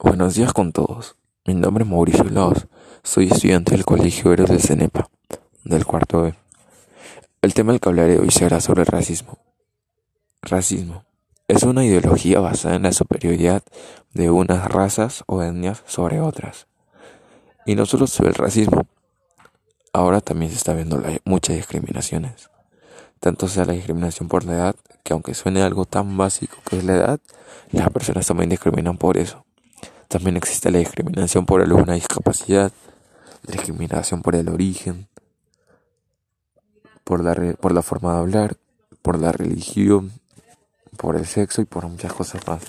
[0.00, 1.16] Buenos días con todos.
[1.44, 2.68] Mi nombre es Mauricio Laos.
[3.02, 5.10] Soy estudiante del Colegio Héroes del CENEPA,
[5.64, 6.34] del cuarto B.
[7.42, 9.38] El tema del que hablaré hoy será sobre el racismo.
[10.40, 11.04] Racismo
[11.48, 13.64] es una ideología basada en la superioridad
[14.14, 16.68] de unas razas o etnias sobre otras.
[17.66, 18.86] Y no solo sobre el racismo,
[19.92, 22.50] ahora también se está viendo muchas discriminaciones.
[23.18, 26.84] Tanto sea la discriminación por la edad, que aunque suene algo tan básico que es
[26.84, 27.20] la edad,
[27.72, 29.44] las personas también discriminan por eso.
[30.08, 32.72] También existe la discriminación por alguna discapacidad,
[33.42, 35.06] la discriminación por el origen,
[37.04, 38.56] por la, por la forma de hablar,
[39.02, 40.12] por la religión,
[40.96, 42.62] por el sexo y por muchas cosas más.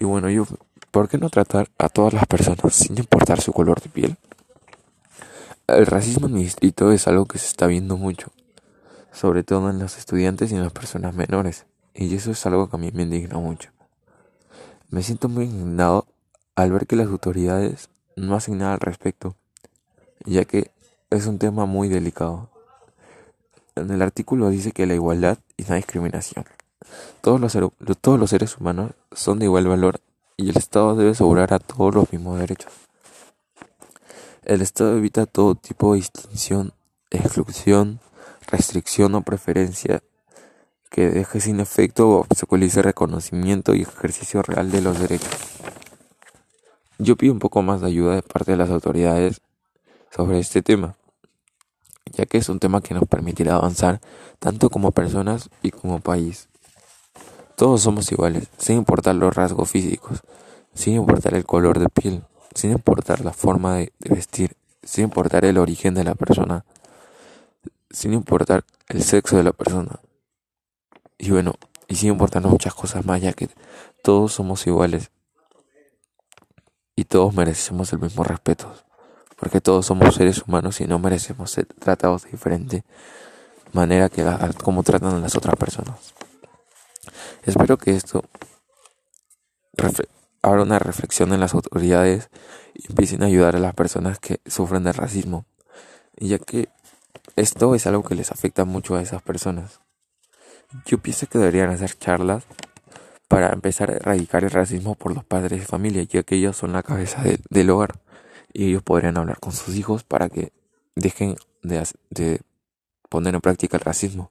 [0.00, 0.46] Y bueno, yo,
[0.90, 4.16] ¿por qué no tratar a todas las personas sin importar su color de piel?
[5.68, 8.32] El racismo en mi distrito es algo que se está viendo mucho,
[9.12, 12.76] sobre todo en los estudiantes y en las personas menores, y eso es algo que
[12.76, 13.70] a mí me indigna mucho.
[14.90, 16.06] Me siento muy indignado
[16.56, 19.36] al ver que las autoridades no hacen nada al respecto,
[20.24, 20.70] ya que
[21.10, 22.48] es un tema muy delicado.
[23.76, 26.46] En el artículo dice que la igualdad y la discriminación.
[27.20, 27.56] Todos los,
[28.00, 30.00] todos los seres humanos son de igual valor
[30.38, 32.72] y el Estado debe asegurar a todos los mismos derechos.
[34.44, 36.72] El Estado evita todo tipo de distinción,
[37.10, 38.00] exclusión,
[38.46, 40.02] restricción o preferencia
[40.88, 45.34] que deje sin efecto o obstaculice reconocimiento y ejercicio real de los derechos.
[46.98, 49.42] Yo pido un poco más de ayuda de parte de las autoridades
[50.10, 50.96] sobre este tema,
[52.12, 54.00] ya que es un tema que nos permitirá avanzar
[54.38, 56.48] tanto como personas y como país.
[57.54, 60.22] Todos somos iguales, sin importar los rasgos físicos,
[60.72, 62.24] sin importar el color de piel,
[62.54, 66.64] sin importar la forma de, vestir, sin importar el origen de la persona,
[67.90, 70.00] sin importar el sexo de la persona.
[71.18, 71.56] Y bueno,
[71.88, 73.50] y sin importarnos muchas cosas más, ya que
[74.02, 75.10] todos somos iguales
[77.06, 78.72] todos merecemos el mismo respeto,
[79.36, 82.84] porque todos somos seres humanos y no merecemos ser tratados de diferente
[83.72, 84.24] manera que
[84.62, 86.14] como tratan a las otras personas.
[87.44, 88.24] Espero que esto
[90.42, 92.30] abra una reflexión en las autoridades
[92.74, 95.44] y empiecen a ayudar a las personas que sufren de racismo,
[96.16, 96.68] ya que
[97.34, 99.80] esto es algo que les afecta mucho a esas personas.
[100.84, 102.44] Yo pienso que deberían hacer charlas
[103.28, 106.72] para empezar a erradicar el racismo por los padres de familia, ya que ellos son
[106.72, 108.00] la cabeza del hogar
[108.52, 110.52] y ellos podrían hablar con sus hijos para que
[110.94, 112.40] dejen de, de
[113.08, 114.30] poner en práctica el racismo,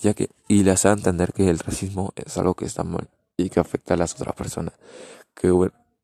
[0.00, 3.50] ya que y les haga entender que el racismo es algo que está mal y
[3.50, 4.74] que afecta a las otras personas,
[5.34, 5.52] que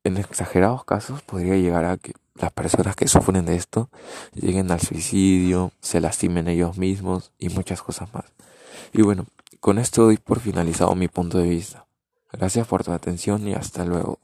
[0.03, 3.89] en exagerados casos podría llegar a que las personas que sufren de esto
[4.33, 8.25] lleguen al suicidio, se lastimen ellos mismos y muchas cosas más.
[8.91, 9.25] Y bueno,
[9.59, 11.85] con esto doy por finalizado mi punto de vista.
[12.33, 14.19] Gracias por tu atención y hasta luego.